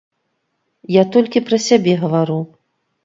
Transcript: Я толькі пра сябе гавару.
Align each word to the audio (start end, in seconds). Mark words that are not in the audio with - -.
Я 0.95 1.03
толькі 1.15 1.45
пра 1.49 1.57
сябе 1.69 1.93
гавару. 2.05 2.39